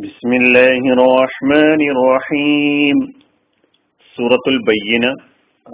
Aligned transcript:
الله 0.00 0.82
الرحمن 0.92 1.80
റഹീം 1.98 2.98
സൂറത്തുൽ 4.18 4.58
ബയ്യന 4.68 5.06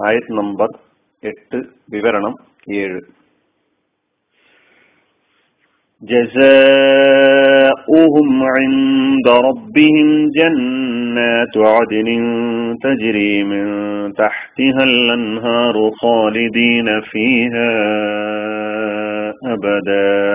ആയത് 0.00 0.31
നമ്പർ 0.39 0.71
എട്ട് 1.23 1.59
വിവരണം 1.95 2.35
ഏഴ് 2.79 3.01
جزاؤهم 6.95 8.31
عند 8.55 9.27
ربهم 9.47 10.09
جنات 10.31 11.55
عدن 11.69 12.09
تجري 12.79 13.35
من 13.45 13.65
تحتها 14.15 14.83
الأنهار 14.85 15.77
خالدين 15.93 16.89
فيها 17.03 17.73
أبداً 19.47 20.36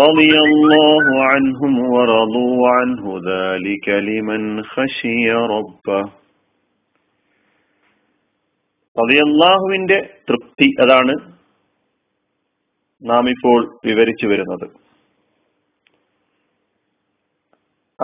رضي 0.00 0.34
الله 0.38 1.06
عنهم 1.22 1.72
ورضوا 1.92 2.68
عنه 2.68 3.04
ذلك 3.26 3.86
لمن 3.88 4.42
خشي 4.64 5.24
ربه 5.48 6.02
തൃപ്തി 10.26 10.68
അതാണ് 10.80 11.14
നാം 13.02 13.24
ഇപ്പോൾ 13.28 13.60
വിവരിച്ചു 13.84 14.26
വരുന്നത് 14.26 14.66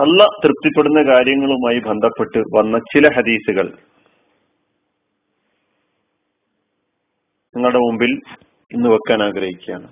അല്ല 0.00 0.25
തൃപ്തിപ്പെടുന്ന 0.43 1.01
കാര്യങ്ങളുമായി 1.03 1.79
ബന്ധപ്പെട്ട് 1.79 2.39
വന്ന 2.57 2.77
ചില 2.91 3.07
ഹദീസുകൾ 3.07 3.67
നിങ്ങളുടെ 7.55 7.79
മുമ്പിൽ 7.79 8.13
ഇന്ന് 8.71 8.89
വെക്കാൻ 8.89 9.21
ആഗ്രഹിക്കുകയാണ് 9.23 9.89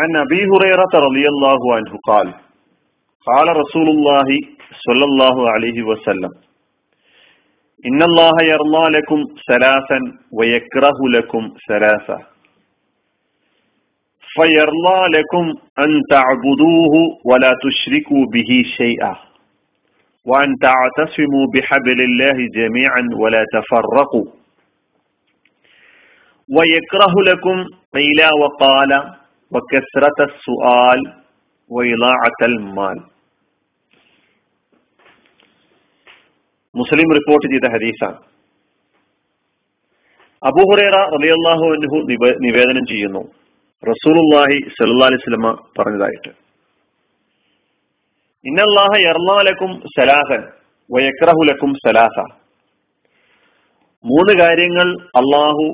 عن 0.00 0.16
أبي 0.16 0.40
هريرة 0.52 0.92
رضي 1.06 1.28
الله 1.28 1.74
عنه 1.74 1.92
قال 2.08 2.34
قال 3.26 3.56
رسول 3.56 3.88
الله 3.88 4.28
صلى 4.86 5.04
الله 5.04 5.50
عليه 5.50 5.82
وسلم 5.82 6.30
إن 7.86 8.02
الله 8.02 8.32
يرضى 8.42 8.84
لكم 8.98 9.24
ثلاثا 9.48 9.98
ويكره 10.32 10.98
لكم 11.16 11.42
ثلاثا 11.68 12.18
فيرضى 14.34 15.00
لكم 15.18 15.44
أن 15.78 15.90
تعبدوه 16.10 16.94
ولا 17.24 17.52
تشركوا 17.64 18.24
به 18.32 18.50
شيئا 18.76 19.14
وأن 20.26 20.54
تعتصموا 20.62 21.46
بحبل 21.54 22.00
الله 22.00 22.36
جميعا 22.54 23.02
ولا 23.20 23.44
تفرقوا 23.52 24.24
ويكره 26.56 27.14
لكم 27.26 27.64
قيل 27.94 28.20
وقال 28.42 28.90
മാൽ 29.54 31.00
മുസ്ലിം 36.74 37.10
റിപ്പോർട്ട് 37.18 37.46
ചെയ്ത 37.52 37.66
ഹദീസാണ് 37.74 38.18
അബുഹുറേറ 40.42 40.96
റബിയാഹു 41.14 41.66
അൻഹു 41.76 41.98
നിവേദനം 42.46 42.84
ചെയ്യുന്നു 42.86 43.22
റസൂലുല്ലാഹി 43.82 44.58
സല്ലാ 44.76 45.08
സ്വലമ 45.22 45.48
പറഞ്ഞതായിട്ട് 45.78 46.32
ഇന്നല്ലാഹ 48.44 48.92
എറണാലക്കും 49.10 49.70
സലാഹൻ 49.96 50.42
വയക്രഹുലക്കും 50.90 51.70
സലാഹ 51.86 52.16
മൂന്ന് 54.04 54.32
കാര്യങ്ങൾ 54.38 54.88
അള്ളാഹു 55.20 55.64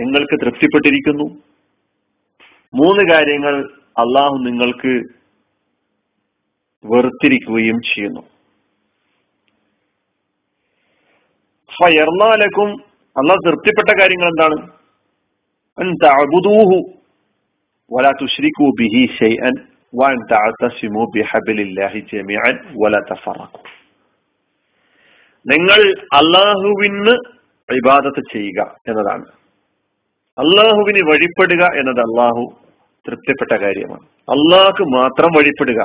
നിങ്ങൾക്ക് 0.00 0.36
തൃപ്തിപ്പെട്ടിരിക്കുന്നു 0.40 1.26
മൂന്ന് 2.74 3.12
കാര്യങ്ങൾ 3.12 3.54
അള്ളാഹു 3.98 4.34
നിങ്ങൾക്ക് 4.38 4.92
വെറുത്തിരിക്കുകയും 6.84 7.80
ചെയ്യുന്നു 7.80 8.22
ഫയർനാലക്കും 11.70 12.82
അള്ളാഹ് 13.16 13.38
തൃപ്തിപ്പെട്ട 13.38 14.00
കാര്യങ്ങൾ 14.00 14.28
എന്താണ് 14.28 14.56
നിങ്ങൾ 25.46 25.80
അള്ളാഹുവിന് 26.16 27.14
ഇബാദത്ത് 27.68 28.20
ചെയ്യുക 28.32 28.76
എന്നതാണ് 28.88 29.26
അള്ളാഹുവിന് 30.38 31.08
വഴിപ്പെടുക 31.08 31.78
എന്നത് 31.78 32.00
അള്ളാഹു 32.00 32.56
തൃപ്തിപ്പെട്ട 33.06 33.54
കാര്യമാണ് 33.62 34.04
അള്ളാഹ്ക്ക് 34.28 34.84
മാത്രം 34.94 35.30
വഴിപ്പെടുക 35.34 35.82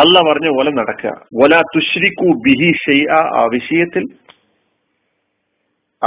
അല്ല 0.00 0.18
പറഞ്ഞ 0.22 0.48
പോലെ 0.48 0.70
നടക്കുക 0.70 1.12
ഒല 1.42 1.60
തുശ്രിക്കു 1.70 2.30
ബിഹി 2.44 2.70
ഷെയ്യ 2.80 3.20
ആ 3.36 3.42
വിഷയത്തിൽ 3.52 4.04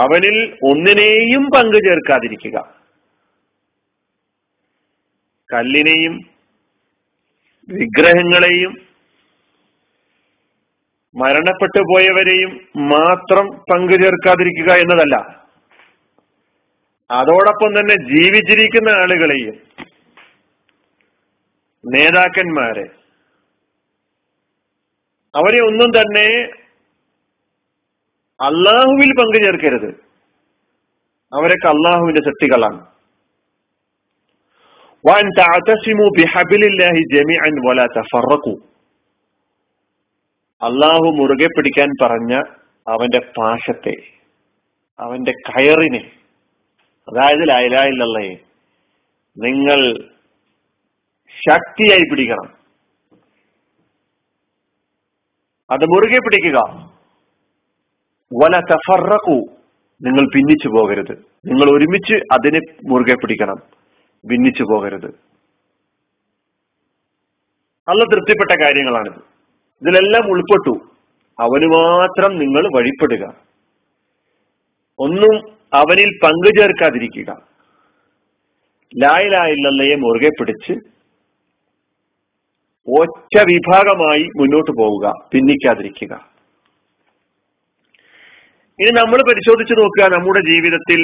അവനിൽ 0.00 0.37
ഒന്നിനെയും 0.63 1.43
പങ്കു 1.55 1.79
ചേർക്കാതിരിക്കുക 1.79 2.57
കല്ലിനെയും 5.49 6.13
വിഗ്രഹങ്ങളെയും 7.69 8.71
മരണപ്പെട്ടു 11.15 11.81
പോയവരെയും 11.89 12.51
മാത്രം 12.89 13.45
പങ്കു 13.71 13.95
ചേർക്കാതിരിക്കുക 13.95 14.71
എന്നതല്ല 14.75 15.15
അതോടൊപ്പം 17.11 17.71
തന്നെ 17.79 17.95
ജീവിച്ചിരിക്കുന്ന 17.95 18.89
ആളുകളെയും 18.89 19.55
നേതാക്കന്മാരെ 21.83 22.85
അവരെ 25.35 25.59
ഒന്നും 25.61 25.89
തന്നെ 25.89 26.27
അള്ളാഹുവിൽ 28.39 29.11
ചേർക്കരുത് 29.43 29.91
അവരൊക്കെ 31.31 31.67
അള്ളാഹുവിന്റെ 31.67 32.21
ശക്തികളാണ് 32.21 32.81
അള്ളാഹു 40.61 41.07
മുറുകെ 41.11 41.47
പിടിക്കാൻ 41.47 41.89
പറഞ്ഞ 42.01 42.33
അവന്റെ 42.87 43.19
പാശത്തെ 43.37 43.95
അവന്റെ 44.99 45.31
കയറിനെ 45.31 46.01
അതായത് 47.11 47.43
ലൈലായില്ലല്ലേ 47.49 48.27
നിങ്ങൾ 49.37 49.79
ശക്തിയായി 51.37 52.05
പിടിക്കണം 52.09 52.47
അത് 55.69 55.85
മുറുകെ 55.85 56.19
പിടിക്കുക 56.19 56.59
വല 58.31 58.55
തഫറക്കു 58.71 59.37
നിങ്ങൾ 60.01 60.23
ഭിന്നിച്ചു 60.25 60.69
പോകരുത് 60.69 61.13
നിങ്ങൾ 61.45 61.67
ഒരുമിച്ച് 61.69 62.15
അതിനെ 62.33 62.59
മുറുകെ 62.83 63.15
പിടിക്കണം 63.15 63.59
ഭിന്നിച്ചു 64.23 64.63
പോകരുത് 64.63 65.09
നല്ല 67.87 68.03
തൃപ്തിപ്പെട്ട 68.05 68.53
കാര്യങ്ങളാണിത് 68.61 69.21
ഇതിലെല്ലാം 69.81 70.25
ഉൾപ്പെട്ടു 70.31 70.73
അവന് 71.39 71.67
മാത്രം 71.73 72.31
നിങ്ങൾ 72.39 72.63
വഴിപ്പെടുക 72.75 73.23
ഒന്നും 74.99 75.35
അവനിൽ 75.71 76.09
പങ്കു 76.23 76.49
ചേർക്കാതിരിക്കുക 76.57 77.31
ലായിലായില്ലയെ 78.93 79.95
മുറുകെ 79.95 80.31
പിടിച്ച് 80.31 80.73
ഒറ്റ 82.87 83.35
വിഭാഗമായി 83.49 84.23
മുന്നോട്ട് 84.35 84.71
പോവുക 84.71 85.07
ഭിന്നിക്കാതിരിക്കുക 85.33 86.13
ഇനി 88.79 88.91
നമ്മൾ 88.91 89.19
പരിശോധിച്ചു 89.21 89.73
നോക്കുക 89.73 90.05
നമ്മുടെ 90.07 90.41
ജീവിതത്തിൽ 90.41 91.01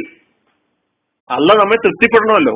അല്ല 1.29 1.53
നമ്മെ 1.53 1.77
തൃപ്തിപ്പെടണമല്ലോ 1.77 2.55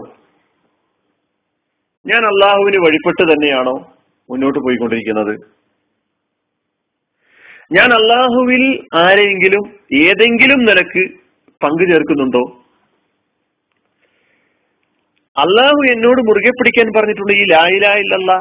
ഞാൻ 2.05 2.21
അള്ളാഹുവിന് 2.25 2.79
വഴിപ്പെട്ട് 2.81 3.23
തന്നെയാണോ 3.31 3.75
മുന്നോട്ട് 4.29 4.59
പോയിക്കൊണ്ടിരിക്കുന്നത് 4.59 5.33
ഞാൻ 7.71 7.89
അള്ളാഹുവിൽ 7.93 8.63
ആരെങ്കിലും 8.95 9.63
ഏതെങ്കിലും 10.01 10.59
നിലക്ക് 10.65 11.03
പങ്കു 11.61 11.85
ചേർക്കുന്നുണ്ടോ 11.91 12.43
അള്ളാഹു 15.37 15.81
എന്നോട് 15.91 16.21
മുറുകെ 16.21 16.51
പിടിക്കാൻ 16.51 16.87
പറഞ്ഞിട്ടുണ്ട് 16.95 17.33
ഈ 17.33 17.43
ലായിലാ 17.51 17.91
ഇല്ലല്ല 17.95 18.31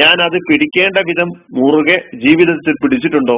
ഞാൻ 0.00 0.16
അത് 0.22 0.36
പിടിക്കേണ്ട 0.48 0.98
വിധം 1.06 1.28
മുറുകെ 1.58 1.96
ജീവിതത്തിൽ 2.24 2.74
പിടിച്ചിട്ടുണ്ടോ 2.82 3.36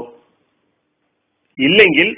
ഇല്ലെങ്കിൽ 1.59 2.09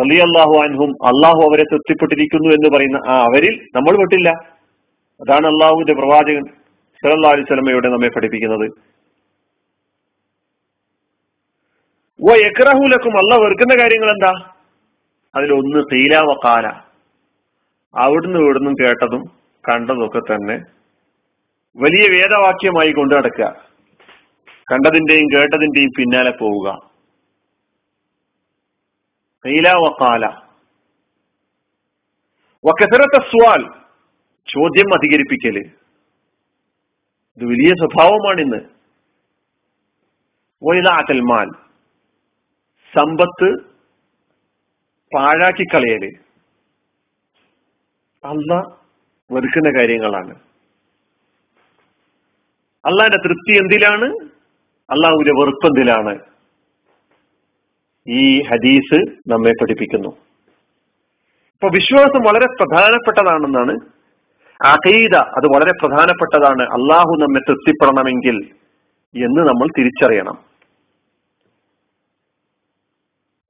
റലി 0.00 0.18
അള്ളാഹു 0.18 0.54
അൻഹും 0.64 0.90
അള്ളാഹു 1.04 1.40
അവരെ 1.42 1.64
തൃപ്തിപ്പെട്ടിരിക്കുന്നു 1.64 2.48
എന്ന് 2.48 2.68
പറയുന്ന 2.68 2.98
ആ 3.08 3.14
അവരിൽ 3.24 3.54
നമ്മൾ 3.76 3.94
പെട്ടില്ല 3.96 4.30
അതാണ് 5.20 5.46
അള്ളാഹുവിന്റെ 5.46 5.94
പ്രവാചകൻ 5.94 6.44
സല്ലാ 7.02 7.30
അലൈഹി 7.32 7.48
സ്വലമയോടെ 7.48 7.88
നമ്മെ 7.88 8.10
പഠിപ്പിക്കുന്നത് 8.14 8.66
ഓ 12.20 12.34
എക്രഹുലക്കും 12.46 13.14
അള്ളാഹ് 13.18 13.42
വെറുക്കുന്ന 13.42 13.74
കാര്യങ്ങൾ 13.74 14.08
എന്താ 14.10 14.32
അതിലൊന്ന് 15.38 15.80
കീലാവക്കാല 15.90 16.66
അവിടുന്ന് 17.94 18.38
ഇവിടുന്നും 18.38 18.74
കേട്ടതും 18.74 19.22
കണ്ടതൊക്കെ 19.64 20.20
തന്നെ 20.24 20.56
വലിയ 21.76 22.04
വേദവാക്യമായി 22.08 22.90
കൊണ്ടു 22.90 23.14
നടക്കുക 23.14 23.48
കണ്ടതിന്റെയും 24.68 25.28
കേട്ടതിന്റെയും 25.28 25.92
പിന്നാലെ 25.96 26.30
പോവുക 26.30 26.68
കൈലാവക്കാല 29.44 30.24
വക്കസരത്തെ 32.64 33.20
സ്വാൽ 33.22 33.62
ചോദ്യം 34.48 34.90
അധികരിപ്പിക്കല് 34.94 35.62
ഇത് 37.38 37.44
വലിയ 37.44 37.72
സ്വഭാവമാണിന്ന് 37.74 38.60
ഒയിലാറ്റൽ 40.62 41.20
മാൽ 41.22 41.48
സമ്പത്ത് 42.92 43.48
പാഴാക്കി 45.12 45.64
കളയല് 45.64 46.10
അല്ല 48.24 48.52
വെറുക്കുന്ന 49.30 49.68
കാര്യങ്ങളാണ് 49.70 50.34
അള്ളാന്റെ 52.84 53.18
തൃപ്തി 53.18 53.52
എന്തിലാണ് 53.58 54.08
അള്ളാഹുവിന്റെ 54.90 55.34
വെറുപ്പ് 55.40 55.66
എന്തിലാണ് 55.66 56.14
ഈ 58.06 58.24
ഹദീസ് 58.40 58.98
നമ്മെ 59.28 59.52
പഠിപ്പിക്കുന്നു 59.52 60.10
ഇപ്പൊ 61.54 61.68
വിശ്വാസം 61.68 62.20
വളരെ 62.20 62.48
പ്രധാനപ്പെട്ടതാണെന്നാണ് 62.54 63.74
അഖീദ 64.60 65.16
അത് 65.36 65.46
വളരെ 65.46 65.72
പ്രധാനപ്പെട്ടതാണ് 65.72 66.64
അള്ളാഹു 66.76 67.12
നമ്മെ 67.18 67.40
തൃപ്തിപ്പെടണമെങ്കിൽ 67.40 68.36
എന്ന് 69.14 69.42
നമ്മൾ 69.48 69.66
തിരിച്ചറിയണം 69.78 70.36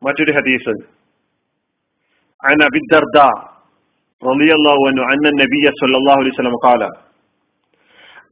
മറ്റൊരു 0.02 0.32
ഹദീസ് 0.32 0.75
عن 2.44 2.62
أبي 2.62 2.78
الدرداء 2.78 3.34
رضي 4.22 4.50
الله 4.54 4.88
عنه 4.88 5.02
أن 5.14 5.26
النبي 5.26 5.64
صلى 5.80 5.96
الله 5.96 6.12
عليه 6.19 6.30
وسلم 6.30 6.56
قال 6.62 6.82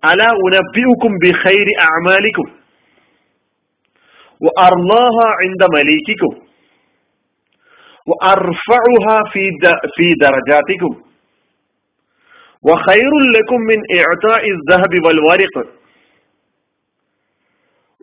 ألا 0.12 0.30
أنبئكم 0.30 1.10
بخير 1.22 1.66
أعمالكم 1.88 2.44
وارضاها 4.40 5.26
عند 5.42 5.62
مليككم 5.76 6.46
وأرفعها 8.06 9.16
في 9.32 9.44
في 9.96 10.14
درجاتكم 10.14 11.02
وخير 12.62 13.10
لكم 13.36 13.60
من 13.60 13.78
إعطاء 14.00 14.42
الذهب 14.50 15.04
والورق 15.06 15.54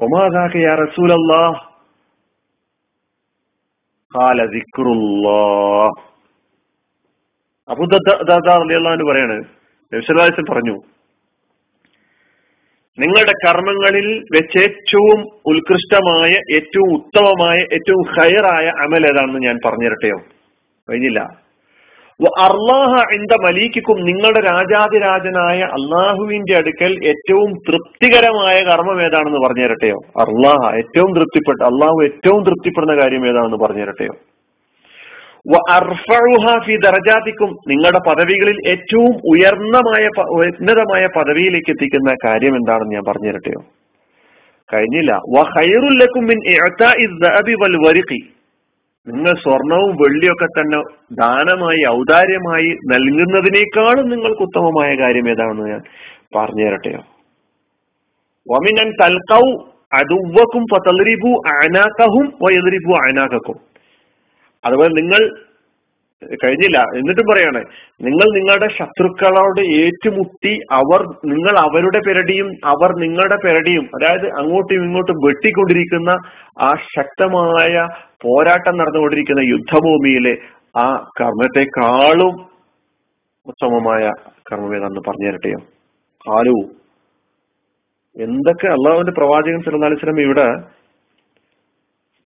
وما 0.00 0.24
ذاك 0.28 0.54
يا 0.56 0.74
رسول 0.74 1.10
الله 1.12 1.48
قال 4.12 4.38
ذكر 4.56 4.86
الله 4.92 5.88
പറയാണ് 9.08 9.38
പറഞ്ഞു 10.50 10.76
നിങ്ങളുടെ 12.98 13.34
കർമ്മങ്ങളിൽ 13.42 14.06
വെച്ച് 14.34 14.58
ഏറ്റവും 14.62 15.18
ഉത്കൃഷ്ടമായ 15.50 16.32
ഏറ്റവും 16.56 16.88
ഉത്തമമായ 16.96 17.58
ഏറ്റവും 17.76 18.00
ഹയറായ 18.14 18.66
അമൽ 18.84 19.04
ഏതാണെന്ന് 19.10 19.40
ഞാൻ 19.40 19.56
പറഞ്ഞിരട്ടെയോ 19.66 20.18
കഴിഞ്ഞില്ല 20.88 21.20
അർലാഹ 22.20 22.92
മലീക്കിക്കും 23.42 23.98
നിങ്ങളുടെ 23.98 24.40
രാജാതിരാജനായ 24.40 25.60
അള്ളാഹുവിന്റെ 25.62 26.56
അടുക്കൽ 26.56 26.92
ഏറ്റവും 27.02 27.52
തൃപ്തികരമായ 27.52 28.62
കർമ്മം 28.62 29.02
ഏതാണെന്ന് 29.02 29.38
പറഞ്ഞു 29.38 29.62
തരട്ടെയോ 29.62 29.98
അർലാഹ 30.16 30.74
ഏറ്റവും 30.74 31.14
തൃപ്തിപ്പെട്ട 31.14 31.62
അള്ളാഹു 31.62 32.02
ഏറ്റവും 32.02 32.44
തൃപ്തിപ്പെടുന്ന 32.44 32.96
കാര്യം 32.96 33.26
ഏതാണെന്ന് 33.26 33.56
പറഞ്ഞു 33.56 33.82
തരട്ടെയോ 33.82 34.14
ഫി 36.64 36.76
ദർജാതിക്കും 36.76 37.56
നിങ്ങളുടെ 37.68 37.98
പദവികളിൽ 37.98 38.68
ഏറ്റവും 38.68 39.20
ഉയർന്നമായ 39.24 40.08
ഉന്നതമായ 40.34 41.06
പദവിയിലേക്ക് 41.06 41.70
എത്തിക്കുന്ന 41.70 42.14
കാര്യം 42.24 42.56
എന്താണെന്ന് 42.56 42.94
ഞാൻ 42.94 43.04
പറഞ്ഞു 43.08 43.28
തരട്ടെയോ 43.28 43.62
കഴിഞ്ഞില്ല 44.68 45.12
വ 45.36 45.42
ഹൈറുല്ലക്കും 45.42 46.26
നിങ്ങൾ 49.08 49.34
സ്വർണവും 49.34 49.96
വെള്ളിയൊക്കെ 49.96 50.46
തന്നെ 50.46 50.78
ദാനമായി 51.12 51.82
ഔദാര്യമായി 51.90 52.70
നൽകുന്നതിനേക്കാളും 52.86 54.08
നിങ്ങൾക്ക് 54.08 54.42
ഉത്തമമായ 54.42 54.94
കാര്യം 54.94 55.28
ഏതാണെന്ന് 55.28 55.68
ഞാൻ 55.68 55.82
പറഞ്ഞു 56.36 56.64
തരട്ടെയോ 56.64 57.02
വമിനൻ 58.46 58.90
തൽക്കൗ 59.02 59.44
അതുവക്കും 59.92 60.64
പതൽറിബു 60.64 61.32
അനാക്കഹും 61.48 62.26
അനാക്കക്കും 63.08 63.58
അതുപോലെ 64.64 64.88
നിങ്ങൾ 64.88 65.47
കഴിഞ്ഞില്ല 66.22 66.78
എന്നിട്ടും 66.94 67.26
പറയാണ് 67.30 67.60
നിങ്ങൾ 68.00 68.26
നിങ്ങളുടെ 68.32 68.68
ശത്രുക്കളോട് 68.68 69.60
ഏറ്റുമുട്ടി 69.76 70.52
അവർ 70.72 71.02
നിങ്ങൾ 71.24 71.54
അവരുടെ 71.58 72.00
പെരടിയും 72.06 72.48
അവർ 72.64 72.92
നിങ്ങളുടെ 72.96 73.36
പെരടിയും 73.36 73.84
അതായത് 73.94 74.26
അങ്ങോട്ടും 74.38 74.74
ഇങ്ങോട്ടും 74.84 75.18
വെട്ടിക്കൊണ്ടിരിക്കുന്ന 75.26 76.14
ആ 76.62 76.70
ശക്തമായ 76.88 77.84
പോരാട്ടം 78.24 78.76
നടന്നുകൊണ്ടിരിക്കുന്ന 78.78 79.44
യുദ്ധഭൂമിയിലെ 79.48 80.34
ആ 80.76 80.86
കർമ്മത്തെക്കാളും 81.20 82.34
ഉത്തമമായ 83.46 84.02
കർമ്മം 84.50 84.74
ഏതാണെന്ന് 84.76 85.04
പറഞ്ഞു 85.08 85.28
തരട്ടെയോ 85.28 85.60
കാലവും 86.26 86.66
എന്തൊക്കെ 88.16 88.68
അള്ളാഹുവിന്റെ 88.68 89.12
പ്രവാചകൻ 89.12 89.60
സല്ലാ 89.60 89.88
അലിസ്ലം 89.88 90.20
ഇവിടെ 90.20 90.46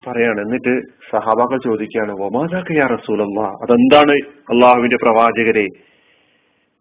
പറയാണ് 0.03 0.39
എന്നിട്ട് 0.39 0.73
സഹാബാക്കൾ 1.11 1.57
ചോദിക്കുകയാണ് 1.63 2.13
ഒമാദാക്ക 2.21 2.77
യാ 2.77 2.87
റസൂലല്ല 2.87 3.41
അതെന്താണ് 3.63 4.15
അള്ളാഹുവിന്റെ 4.49 4.99
പ്രവാചകരെ 5.01 5.65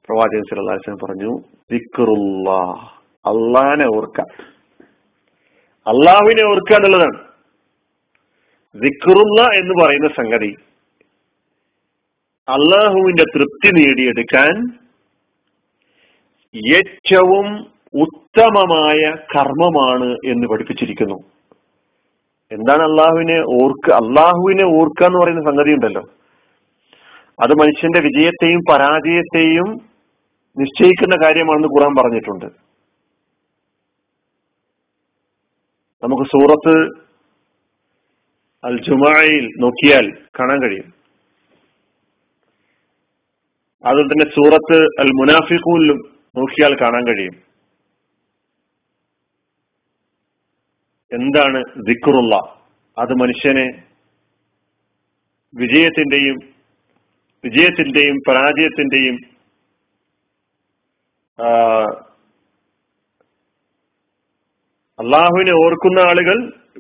പ്രവാചകൻ 0.09 0.45
സലഹ്ലാസ്ലം 0.51 1.03
പറഞ്ഞു 1.05 1.33
ദിക്കറുല്ലാ 1.71 2.61
അള്ളാഹിനെ 3.25 3.87
ഓർക്ക 3.97 4.21
അള്ളാഹുവിനെ 5.87 6.45
ഓർക്കുക 6.45 6.77
എന്നുള്ളതാണ് 6.77 7.19
ദിക്കറുല്ല 8.75 9.41
എന്ന് 9.55 9.75
പറയുന്ന 9.83 10.09
സംഗതി 10.13 10.53
അള്ളാഹുവിന്റെ 12.49 13.25
തൃപ്തി 13.35 13.71
നേടിയെടുക്കാൻ 13.71 14.55
ഏറ്റവും 16.73 17.47
ഉത്തമമായ 17.95 19.01
കർമ്മമാണ് 19.35 20.09
എന്ന് 20.25 20.47
പഠിപ്പിച്ചിരിക്കുന്നു 20.47 21.19
എന്താണ് 22.53 22.83
അള്ളാഹുവിനെ 22.83 23.39
ഓർക്കുക 23.57 23.93
അള്ളാഹുവിനെ 23.95 24.65
ഓർക്കുക 24.79 25.07
എന്ന് 25.07 25.21
പറയുന്ന 25.21 25.43
സംഗതി 25.43 25.73
ഉണ്ടല്ലോ 25.73 26.03
അത് 27.39 27.53
മനുഷ്യന്റെ 27.59 28.01
വിജയത്തെയും 28.01 28.61
പരാജയത്തെയും 28.71 29.69
നിശ്ചയിക്കുന്ന 30.57 31.15
കാര്യമാണെന്ന് 31.23 31.71
ഖുറാൻ 31.75 31.93
പറഞ്ഞിട്ടുണ്ട് 31.95 32.49
നമുക്ക് 36.03 36.25
സൂറത്ത് 36.25 36.75
അൽ 38.65 38.77
ജുമായിൽ 38.81 39.45
നോക്കിയാൽ 39.61 40.07
കാണാൻ 40.41 40.59
കഴിയും 40.63 40.89
അതുപോലെ 43.85 44.09
തന്നെ 44.09 44.27
സൂറത്ത് 44.31 44.79
അൽ 45.01 45.11
മുനാഫിഖൂനിലും 45.13 45.99
നോക്കിയാൽ 46.37 46.73
കാണാൻ 46.75 47.05
കഴിയും 47.07 47.37
എന്താണ് 51.13 51.61
ദിക്കുറുള്ള 51.83 52.35
അത് 52.97 53.13
മനുഷ്യനെ 53.15 53.67
വിജയത്തിന്റെയും 55.55 56.37
വിജയത്തിന്റെയും 57.45 58.17
പരാജയത്തിന്റെയും 58.29 59.17
അള്ളാഹുവിനെ 64.99 65.55
ഓർക്കുന്ന 65.65 66.01
ആളുകൾ 66.01 66.37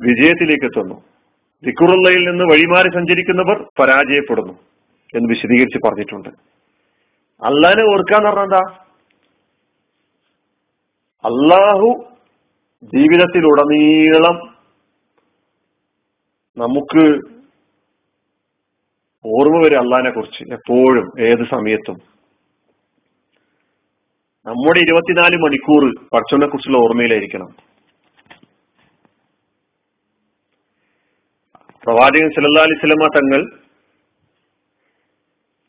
വിജയത്തിലേക്ക് 0.03 0.65
എത്തുന്നു 0.65 0.97
ദിക്കുറുള്ളയിൽ 1.63 2.23
നിന്ന് 2.29 2.45
വഴിമാറി 2.45 2.89
സഞ്ചരിക്കുന്നവർ 2.89 3.59
പരാജയപ്പെടുന്നു 3.81 4.55
എന്ന് 5.15 5.29
വിശദീകരിച്ച് 5.29 5.79
പറഞ്ഞിട്ടുണ്ട് 5.79 6.31
അള്ളാഹിനെ 7.43 7.85
ഓർക്കാന്ന് 7.93 8.29
പറഞ്ഞെന്താ 8.29 8.63
അള്ളാഹു 11.25 11.89
ജീവിതത്തിലുടനീളം 12.83 14.37
നമുക്ക് 16.57 17.05
ഓർമ്മ 19.25 19.57
വരും 19.63 19.79
അള്ളഹാനെ 19.79 20.11
കുറിച്ച് 20.11 20.45
എപ്പോഴും 20.53 21.07
ഏത് 21.21 21.45
സമയത്തും 21.45 21.99
നമ്മുടെ 24.47 24.81
ഇരുപത്തിനാല് 24.81 25.37
മണിക്കൂർ 25.37 25.83
പടച്ചവനെ 26.15 26.47
കുറിച്ചുള്ള 26.47 26.79
ഓർമ്മയിലായിരിക്കണം 26.79 27.51
പ്രവാചകൻ 31.87 32.31
സല്ലാ 32.31 32.65
സ്വലമ 32.75 33.07
തങ്ങൾ 33.07 33.41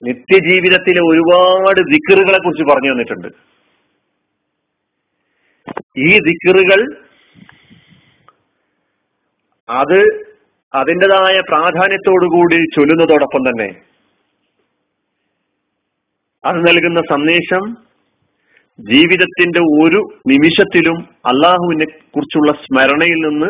നിത്യജീവിതത്തിലെ 0.03 1.01
ഒരുപാട് 1.01 1.81
ദിക്കറുകളെ 1.91 2.39
കുറിച്ച് 2.39 2.63
പറഞ്ഞു 2.63 2.91
തന്നിട്ടുണ്ട് 2.91 3.29
ഈ 5.97 6.19
ദിക്കറുകൾ 6.19 6.79
അത് 9.69 9.99
അതിൻ്റെതായ 10.73 11.39
പ്രാധാന്യത്തോടുകൂടി 11.39 12.57
ചൊല്ലുന്നതോടൊപ്പം 12.75 13.41
തന്നെ 13.41 13.67
അത് 16.43 16.57
നൽകുന്ന 16.67 17.01
സന്ദേശം 17.01 17.63
ജീവിതത്തിന്റെ 18.79 19.59
ഒരു 19.59 19.99
നിമിഷത്തിലും 20.27 20.97
അള്ളാഹുവിനെ 21.25 21.85
കുറിച്ചുള്ള 21.85 22.51
സ്മരണയിൽ 22.53 23.19
നിന്ന് 23.29 23.49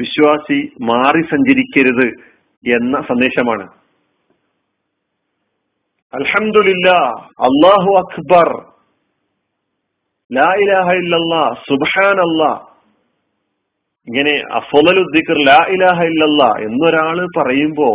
വിശ്വാസി 0.00 0.58
മാറി 0.80 1.22
സഞ്ചരിക്കരുത് 1.22 2.06
എന്ന 2.64 3.00
സന്ദേശമാണ് 3.00 3.66
അൽഹമില്ല 6.12 6.88
അള്ളാഹു 7.40 7.90
അക്ബർ 7.96 8.73
ലാ 10.30 10.48
ഇലാഹ 10.54 10.88
ഇങ്ങനെ 14.08 14.32
ലാ 15.44 15.58
ഇലാഹ 15.74 15.98
ഇല്ലല്ലാ 16.04 16.48
എന്നൊരാള് 16.64 17.24
പറയുമ്പോ 17.38 17.90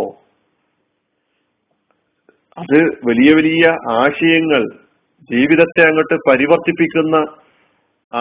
അത് 2.57 2.77
വലിയ 3.03 3.29
വലിയ 3.33 3.65
ആശയങ്ങൾ 3.97 4.63
ജീവിതത്തെ 5.29 5.81
അങ്ങോട്ട് 5.81 6.15
പരിവർത്തിപ്പിക്കുന്ന 6.29 7.17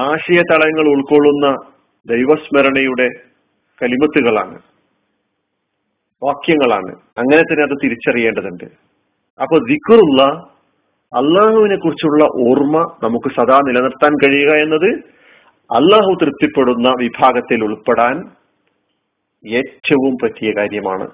ആശയ 0.00 0.41
തളങ്ങൾ 0.51 0.87
ഉൾക്കൊള്ളുന്ന 0.89 1.47
ദൈവസ്മരണയുടെ 2.07 3.09
കലിമത്തുകളാണ് 3.81 4.59
വാക്യങ്ങളാണ് 6.23 6.93
അങ്ങനെ 7.17 7.43
തന്നെ 7.43 7.65
അത് 7.65 7.77
തിരിച്ചറിയേണ്ടതുണ്ട് 7.83 8.69
അപ്പൊ 9.39 9.57
ദിക്കുറുള്ള 9.67 10.23
അള്ളാഹുവിനെ 11.13 11.77
കുറിച്ചുള്ള 11.77 12.25
ഓർമ്മ 12.49 12.77
നമുക്ക് 13.03 13.29
സദാ 13.29 13.59
നിലനിർത്താൻ 13.67 14.13
കഴിയുക 14.15 14.53
എന്നത് 14.57 14.91
അള്ളാഹു 15.71 16.11
തൃപ്തിപ്പെടുന്ന 16.15 16.89
വിഭാഗത്തിൽ 16.99 17.65
ഉൾപ്പെടാൻ 17.65 18.17
ഏറ്റവും 19.45 20.15
പറ്റിയ 20.15 20.51
കാര്യമാണ് 20.53 21.07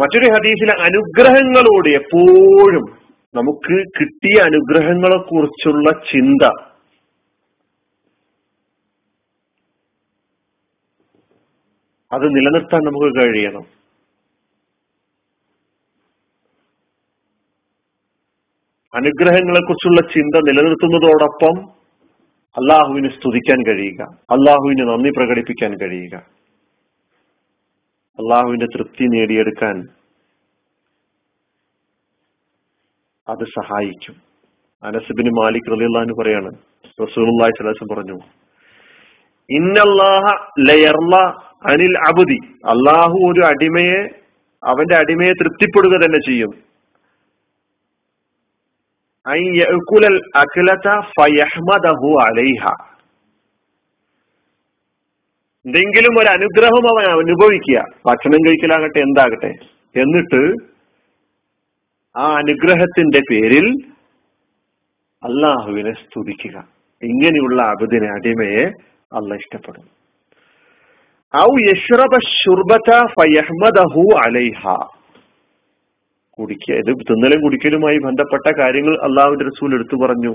മറ്റൊരു 0.00 0.28
ഹദീസിലെ 0.32 0.74
അനുഗ്രഹങ്ങളോട് 0.82 1.88
എപ്പോഴും 1.94 2.84
നമുക്ക് 3.34 3.76
കിട്ടിയ 3.98 4.36
അനുഗ്രഹങ്ങളെ 4.40 5.18
കുറിച്ചുള്ള 5.22 5.90
ചിന്ത 6.12 6.42
അത് 12.12 12.26
നിലനിർത്താൻ 12.36 12.80
നമുക്ക് 12.80 13.20
കഴിയണം 13.20 13.64
അനുഗ്രഹങ്ങളെക്കുറിച്ചുള്ള 18.94 20.00
ചിന്ത 20.10 20.40
നിലനിർത്തുന്നതോടൊപ്പം 20.48 21.54
അള്ളാഹുവിനെ 22.56 23.08
സ്തുതിക്കാൻ 23.08 23.60
കഴിയുക 23.62 24.02
അള്ളാഹുവിന് 24.30 24.84
നന്ദി 24.88 25.10
പ്രകടിപ്പിക്കാൻ 25.10 25.72
കഴിയുക 25.74 26.16
അള്ളാഹുവിന്റെ 28.18 28.66
തൃപ്തി 28.74 29.04
നേടിയെടുക്കാൻ 29.04 29.76
അത് 33.26 33.44
സഹായിക്കും 33.50 34.16
അനസബിന് 34.82 35.30
മാലിക് 35.30 35.70
റലിയുള്ള 35.72 36.14
പറയാണ് 36.14 36.50
റസൂലുള്ളാഹി 36.98 37.86
പറഞ്ഞു 37.92 38.16
അനിൽ 41.64 41.96
അബുദി 42.08 42.38
അള്ളാഹു 42.64 43.16
ഒരു 43.28 43.42
അടിമയെ 43.46 44.00
അവന്റെ 44.62 44.96
അടിമയെ 44.96 45.32
തൃപ്തിപ്പെടുക 45.32 45.94
തന്നെ 46.04 46.20
ചെയ്യും 46.26 46.52
എന്തെങ്കിലും 55.66 56.14
ഒരു 56.18 56.28
അനുഗ്രഹം 56.28 56.86
അവൻ 56.88 57.04
അനുഭവിക്കുക 57.12 57.84
ഭക്ഷണം 58.06 58.40
കഴിക്കലാകട്ടെ 58.46 59.00
എന്താകട്ടെ 59.00 59.52
എന്നിട്ട് 59.94 60.42
ആ 62.14 62.26
അനുഗ്രഹത്തിന്റെ 62.36 63.20
പേരിൽ 63.30 63.66
അള്ളാഹുവിനെ 65.22 65.92
സ്തുതിക്കുക 65.92 66.56
ഇങ്ങനെയുള്ള 67.02 67.62
അബുദിനെ 67.62 68.08
അടിമയെ 68.12 68.64
അല്ല 69.12 69.34
ഇഷ്ടപ്പെടുന്നു 69.34 69.90
ഔ 71.34 71.50
യഷ്റബ 71.62 72.14
ഷുർബത 72.34 72.90
ഫയഹ്മദഹു 73.14 74.04
അലൈഹ 74.18 74.60
കുടിക്കുക 76.38 76.74
ഇത് 76.74 76.90
തിന്നലും 77.10 77.40
കുടിക്കലുമായി 77.40 77.98
ബന്ധപ്പെട്ട 77.98 78.46
കാര്യങ്ങൾ 78.58 78.94
അള്ളാഹുവിന്റെ 79.02 79.44
റസൂൽ 79.44 79.74
എടുത്തു 79.74 79.96
പറഞ്ഞു 79.96 80.32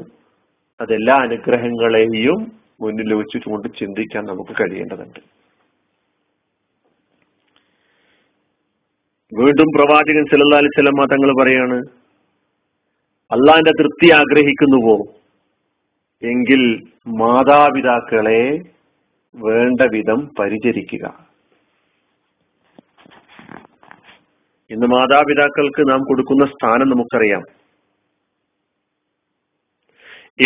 അതെല്ലാ 0.79 1.15
അനുഗ്രഹങ്ങളെയും 1.21 2.39
മുന്നിൽ 2.81 3.13
വെച്ചുകൊണ്ട് 3.13 3.67
ചിന്തിക്കാൻ 3.77 4.23
നമുക്ക് 4.25 4.53
കഴിയേണ്ടതുണ്ട് 4.59 5.21
വീണ്ടും 9.31 9.69
പ്രവാചകൻ 9.75 10.25
സല്ലാ 10.25 10.59
അലിസ്ലമ 10.59 11.05
തങ്ങൾ 11.05 11.31
പറയാണ് 11.41 11.77
അള്ളാന്റെ 13.31 13.73
തൃപ്തി 13.79 14.07
ആഗ്രഹിക്കുന്നുവോ 14.11 14.95
എങ്കിൽ 16.21 16.61
മാതാപിതാക്കളെ 17.19 18.41
വേണ്ട 19.35 19.81
വിധം 19.91 20.19
പരിചരിക്കുക 20.39 21.05
ഇന്ന് 24.71 24.87
മാതാപിതാക്കൾക്ക് 24.87 25.81
നാം 25.89 26.01
കൊടുക്കുന്ന 26.03 26.45
സ്ഥാനം 26.45 26.87
നമുക്കറിയാം 26.89 27.43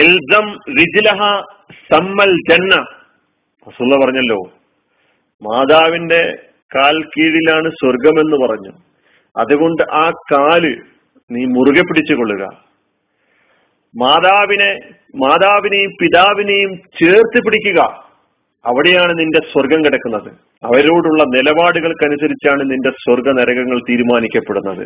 ഇൽദം 0.00 0.45
സമ്മൽ 1.87 2.31
ജന്ന 2.49 2.75
റസൂള്ള 3.67 3.95
പറഞ്ഞല്ലോ 4.03 4.39
മാതാവിന്റെ 5.41 6.21
കാൽ 6.71 6.95
കീഴിലാണ് 7.07 7.69
സ്വർഗമെന്ന് 7.71 8.37
പറഞ്ഞു 8.47 8.73
അതുകൊണ്ട് 9.35 9.83
ആ 9.93 10.05
കാല് 10.31 10.71
നീ 11.31 11.43
മുറുകെ 11.47 11.83
പിടിച്ചു 11.83 12.13
കൊള്ളുക 12.13 12.43
മാതാവിനെ 13.95 14.71
മാതാവിനെയും 15.15 15.91
പിതാവിനെയും 16.01 16.71
ചേർത്ത് 16.97 17.39
പിടിക്കുക 17.45 17.81
അവിടെയാണ് 18.65 19.19
നിന്റെ 19.19 19.39
സ്വർഗം 19.39 19.85
കിടക്കുന്നത് 19.85 20.29
അവരോടുള്ള 20.63 21.23
നിലപാടുകൾക്കനുസരിച്ചാണ് 21.23 22.71
നിന്റെ 22.71 22.89
സ്വർഗ 22.89 23.29
നരകങ്ങൾ 23.29 23.79
തീരുമാനിക്കപ്പെടുന്നത് 23.89 24.85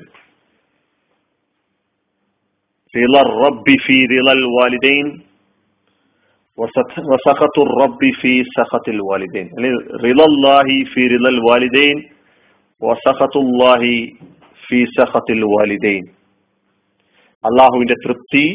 അള്ളാഹുവിന്റെ 17.43 17.93
തൃപ്തി 17.93 18.45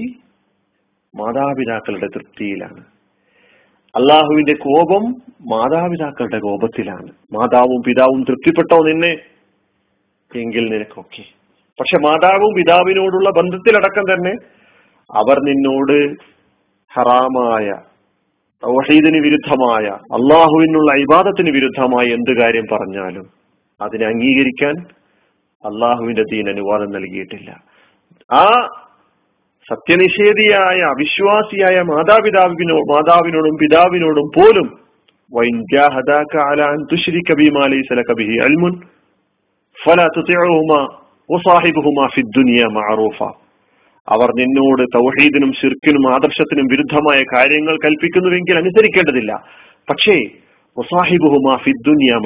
മാതാപിതാക്കളുടെ 1.14 2.06
തൃപ്തിയിലാണ് 2.06 2.91
അള്ളാഹുവിന്റെ 3.94 4.54
കോപം 4.60 5.02
മാതാപിതാക്കളുടെ 5.46 6.38
കോപത്തിലാണ് 6.38 7.08
മാതാവും 7.32 7.80
പിതാവും 7.82 8.20
തൃപ്തിപ്പെട്ടോ 8.22 8.78
നിന്നെ 8.82 9.12
എങ്കിൽ 10.30 10.64
നിനക്കൊക്കെ 10.68 11.24
പക്ഷെ 11.78 11.98
മാതാവും 11.98 12.54
പിതാവിനോടുള്ള 12.54 13.28
ബന്ധത്തിലടക്കം 13.30 14.06
തന്നെ 14.12 14.34
അവർ 15.10 15.38
നിന്നോട് 15.42 15.96
ഹറാമായ 16.90 17.66
തൗഹീദിന് 18.62 19.18
വിരുദ്ധമായ 19.18 19.86
അള്ളാഹുവിനുള്ള 20.12 20.90
ഇബാദത്തിന് 20.94 21.50
വിരുദ്ധമായ 21.50 22.06
എന്ത് 22.14 22.32
കാര്യം 22.40 22.66
പറഞ്ഞാലും 22.72 23.26
അതിനെ 23.80 24.06
അംഗീകരിക്കാൻ 24.06 24.74
അള്ളാഹുവിന്റെ 25.64 26.22
ദീൻ 26.22 26.46
അനുവാദം 26.48 26.90
നൽകിയിട്ടില്ല 26.92 27.50
ആ 28.30 28.44
സത്യനിഷേധിയായ 29.68 30.78
അവിശ്വാസിയായ 30.84 31.82
മാതാപിതാവിനോ 31.82 32.76
മാതാവിനോടും 32.92 33.56
പിതാവിനോടും 33.56 34.26
പോലും 34.36 34.68
അവർ 44.08 44.30
നിന്നോട് 44.38 44.82
തൗഹീദിനും 44.94 45.52
ശിർക്കിനും 45.52 46.14
ആദർശത്തിനും 46.14 46.66
വിരുദ്ധമായ 46.66 47.22
കാര്യങ്ങൾ 47.34 47.76
കൽപ്പിക്കുന്നുവെങ്കിൽ 47.84 48.58
അനുസരിക്കേണ്ടതില്ല 48.58 49.32
പക്ഷേ 49.88 50.16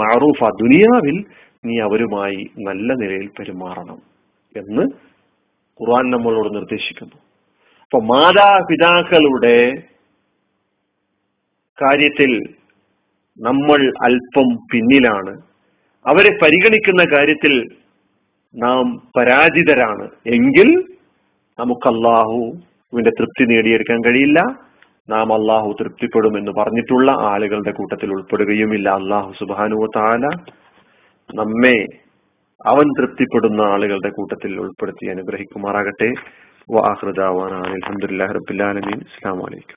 മാറൂഫ 0.00 0.49
ദുനിയാവിൽ 0.58 1.16
നീ 1.64 1.76
അവരുമായി 1.78 2.40
നല്ല 2.58 2.92
നിലയിൽ 2.92 3.28
പെരുമാറണം 3.28 3.99
എന്ന് 4.56 4.85
ഖുർആൻ 5.80 6.11
നമ്മളോട് 6.11 6.54
നിർദ്ദേശിക്കുന്നു 6.54 7.25
അപ്പൊ 7.87 7.99
മാതാപിതാക്കളുടെ 8.04 9.56
കാര്യത്തിൽ 11.78 12.32
നമ്മൾ 13.38 13.80
അല്പം 14.04 14.49
പിന്നിലാണ് 14.73 15.32
അവരെ 16.04 16.30
പരിഗണിക്കുന്ന 16.42 17.02
കാര്യത്തിൽ 17.04 17.54
നാം 18.54 18.87
പരാജിതരാണ് 19.16 20.06
എങ്കിൽ 20.26 20.68
നമുക്ക് 21.58 21.88
അള്ളാഹുവിന്റെ 21.88 23.11
തൃപ്തി 23.11 23.44
നേടിയെടുക്കാൻ 23.44 24.00
കഴിയില്ല 24.04 24.40
നാം 25.08 25.30
അള്ളാഹു 25.32 25.68
തൃപ്തിപ്പെടുമെന്ന് 25.80 26.52
പറഞ്ഞിട്ടുള്ള 26.52 27.11
ആളുകളുടെ 27.11 27.73
കൂട്ടത്തിൽ 27.73 28.11
ഉൾപ്പെടുകയുമില്ല 28.11 28.88
അള്ളാഹു 28.90 29.30
സുബാനു 29.32 29.87
താല 29.94 30.26
നമ്മെ 31.35 31.76
അവൻ 32.66 32.87
തൃപ്തിപ്പെടുന്ന 32.99 33.61
ആളുകളുടെ 33.61 34.11
കൂട്ടത്തിൽ 34.11 34.52
ഉൾപ്പെടുത്തി 34.61 35.06
അനുഗ്രഹിക്കുമാറാകട്ടെ 35.11 36.11
واخر 36.68 37.11
دعوانا 37.11 37.61
الحمد 37.61 38.04
لله 38.04 38.26
رب 38.26 38.50
العالمين 38.50 39.00
السلام 39.00 39.42
عليكم 39.42 39.75